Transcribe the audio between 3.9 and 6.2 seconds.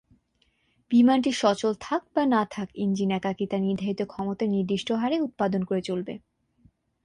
ক্ষমতা নির্দিষ্ট হারে উৎপাদন করে চলবে।